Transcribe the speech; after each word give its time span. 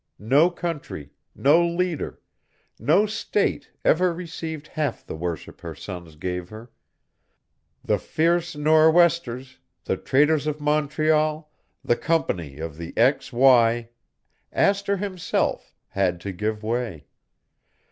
No 0.17 0.49
country, 0.49 1.11
no 1.35 1.63
leader, 1.63 2.19
no 2.79 3.05
State 3.05 3.69
ever 3.85 4.11
received 4.11 4.69
half 4.69 5.05
the 5.05 5.15
worship 5.15 5.61
her 5.61 5.75
sons 5.75 6.15
gave 6.15 6.49
her. 6.49 6.71
The 7.83 7.99
fierce 7.99 8.55
Nor'westers, 8.55 9.59
the 9.83 9.97
traders 9.97 10.47
of 10.47 10.59
Montreal, 10.59 11.51
the 11.85 11.95
Company 11.97 12.57
of 12.57 12.77
the 12.77 12.97
X 12.97 13.31
Y, 13.31 13.89
Astor 14.51 14.97
himself, 14.97 15.75
had 15.89 16.19
to 16.21 16.31
give 16.31 16.63
way. 16.63 17.05